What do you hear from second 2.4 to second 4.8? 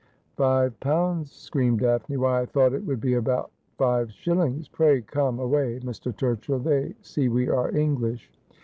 I thought it would be about five shillings!